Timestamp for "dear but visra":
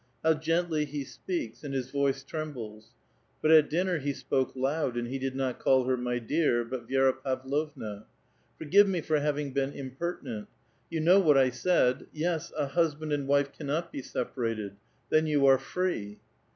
6.19-7.23